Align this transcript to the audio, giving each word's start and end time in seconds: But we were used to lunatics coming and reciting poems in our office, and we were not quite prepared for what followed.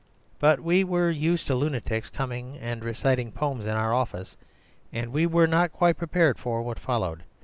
But 0.39 0.59
we 0.61 0.83
were 0.83 1.11
used 1.11 1.45
to 1.45 1.53
lunatics 1.53 2.09
coming 2.09 2.57
and 2.57 2.83
reciting 2.83 3.31
poems 3.31 3.67
in 3.67 3.73
our 3.75 3.93
office, 3.93 4.35
and 4.91 5.11
we 5.13 5.27
were 5.27 5.45
not 5.45 5.71
quite 5.71 5.99
prepared 5.99 6.39
for 6.39 6.63
what 6.63 6.79
followed. 6.79 7.21